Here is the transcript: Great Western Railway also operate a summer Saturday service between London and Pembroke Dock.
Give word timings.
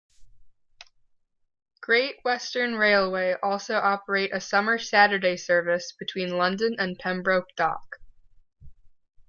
Great 1.81 2.15
Western 2.25 2.73
Railway 2.73 3.35
also 3.43 3.75
operate 3.75 4.33
a 4.33 4.41
summer 4.41 4.79
Saturday 4.79 5.37
service 5.37 5.91
between 5.91 6.37
London 6.37 6.75
and 6.79 6.97
Pembroke 6.97 7.55
Dock. 7.55 7.97